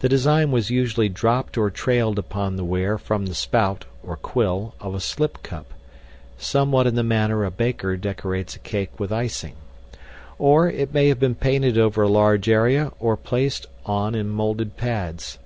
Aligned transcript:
The 0.00 0.08
design 0.10 0.50
was 0.50 0.68
usually 0.68 1.08
dropped 1.08 1.56
or 1.56 1.70
trailed 1.70 2.18
upon 2.18 2.56
the 2.56 2.62
ware 2.64 2.98
from 2.98 3.24
the 3.24 3.34
spout 3.34 3.86
(or 4.02 4.18
quill) 4.18 4.74
of 4.80 4.94
a 4.94 5.00
slip 5.00 5.42
cup, 5.42 5.72
somewhat 6.36 6.86
in 6.86 6.94
the 6.94 7.02
manner 7.02 7.42
a 7.42 7.50
baker 7.50 7.96
decorates 7.96 8.54
a 8.54 8.58
cake 8.58 9.00
with 9.00 9.10
icing; 9.10 9.54
or 10.38 10.68
it 10.68 10.92
may 10.92 11.08
have 11.08 11.18
been 11.18 11.36
painted 11.36 11.78
over 11.78 12.02
a 12.02 12.06
large 12.06 12.50
area 12.50 12.92
or 13.00 13.16
placed 13.16 13.64
on 13.86 14.14
in 14.14 14.28
molded 14.28 14.76
pads. 14.76 15.38